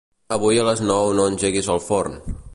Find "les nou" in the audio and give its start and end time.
0.69-1.13